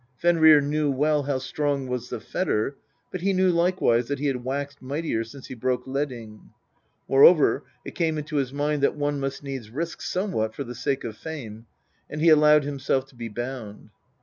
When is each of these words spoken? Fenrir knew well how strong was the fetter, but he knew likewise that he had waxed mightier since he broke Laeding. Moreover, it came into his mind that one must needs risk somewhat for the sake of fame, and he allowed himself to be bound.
Fenrir 0.17 0.61
knew 0.61 0.89
well 0.89 1.21
how 1.21 1.37
strong 1.37 1.85
was 1.85 2.09
the 2.09 2.19
fetter, 2.19 2.75
but 3.11 3.21
he 3.21 3.33
knew 3.33 3.51
likewise 3.51 4.07
that 4.07 4.17
he 4.17 4.25
had 4.25 4.43
waxed 4.43 4.81
mightier 4.81 5.23
since 5.23 5.45
he 5.45 5.53
broke 5.53 5.85
Laeding. 5.85 6.49
Moreover, 7.07 7.65
it 7.85 7.93
came 7.93 8.17
into 8.17 8.37
his 8.37 8.51
mind 8.51 8.81
that 8.81 8.95
one 8.95 9.19
must 9.19 9.43
needs 9.43 9.69
risk 9.69 10.01
somewhat 10.01 10.55
for 10.55 10.63
the 10.63 10.73
sake 10.73 11.03
of 11.03 11.15
fame, 11.17 11.67
and 12.09 12.19
he 12.19 12.29
allowed 12.29 12.63
himself 12.63 13.05
to 13.09 13.15
be 13.15 13.29
bound. 13.29 13.91